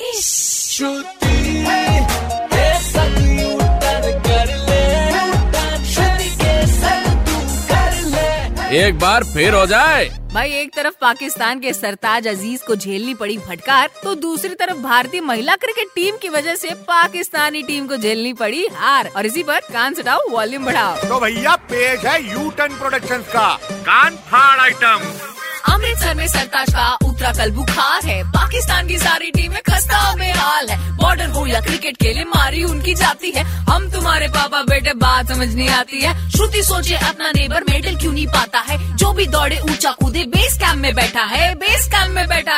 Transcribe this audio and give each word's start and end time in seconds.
एक 0.00 0.06
बार 8.98 9.24
फिर 9.24 9.54
हो 9.54 9.66
जाए। 9.66 10.04
भाई 10.32 10.52
एक 10.52 10.74
तरफ़ 10.74 10.94
पाकिस्तान 11.00 11.60
के 11.60 11.72
सरताज 11.72 12.28
अज़ीज़ 12.28 12.64
को 12.64 12.76
झेलनी 12.76 13.14
पड़ी 13.14 13.38
भटकार 13.38 13.90
तो 14.04 14.14
दूसरी 14.14 14.54
तरफ़ 14.54 14.76
भारतीय 14.76 15.20
महिला 15.20 15.56
क्रिकेट 15.56 15.88
टीम 15.94 16.16
की 16.16 16.28
वजह 16.28 16.54
से 16.54 16.68
पाकिस्तानी 16.88 17.62
टीम 17.62 17.86
को 17.86 17.96
झेलनी 17.96 18.32
पड़ी 18.32 18.66
हार। 18.74 19.10
और 19.16 19.26
इसी 19.26 19.42
पर 19.42 19.60
कान 19.72 19.94
सुटाओ 19.94 20.30
वॉल्यूम 20.30 20.64
बढ़ाओ। 20.64 20.96
तो 21.08 21.20
भैया 21.20 21.56
पेश 21.70 22.04
है 22.04 22.22
यू 22.22 22.50
टर्न 22.50 22.78
प्रोडक्शन 22.78 23.22
का। 23.32 23.58
कान 23.82 24.16
फाड़ 24.30 24.60
आइटम 24.60 25.00
अमृतसर 25.74 26.14
में 26.14 26.28
सरताज 26.28 26.74
का 26.74 26.98
उतरा 27.28 27.44
कल 27.44 27.50
बुखार 27.50 28.06
है। 28.06 28.22
पाकिस्तान 28.24 28.86
की 28.88 28.98
सारी 28.98 29.30
टीमें 29.30 29.60
खस्ता 29.70 30.14
में 30.14 30.32
हाल 30.32 30.68
है। 30.68 30.96
बॉर्डर 30.96 31.28
हो 31.28 31.46
या 31.46 31.60
क्रिकेट 31.60 31.96
के 31.96 32.12
लिए 32.14 32.24
मारी 32.24 32.64
उनकी 32.64 32.94
जाती 32.94 33.30
है। 33.30 33.42
हम 33.42 33.90
तुम्हारे 33.90 34.28
पापा 34.28 34.62
बेटे 34.62 34.92
बात 34.94 35.28
समझ 35.28 35.48
नहीं 35.48 35.68
आती 35.68 36.00
है। 36.00 36.30
श्रुति 36.30 36.62
सोचे 36.62 36.94
अपना 36.94 37.30
नेबर 37.30 37.64
मेडल 37.70 37.96
क्यों 37.96 38.12
नहीं 38.12 38.26
पाता 38.26 38.58
है? 38.58 38.96
जो 38.96 39.12
भी 39.12 39.26
दौड़े 39.26 39.60
ऊँचा 39.60 39.90
कूदे 39.90 40.24
बेस 40.24 40.54
कैम्प 40.54 40.82
में 40.82 40.94
बैठा 40.94 41.24
है। 41.24 41.54
बेस 41.54 41.86
कैम्प 41.86 42.14
में 42.14 42.28
बैठा 42.28 42.57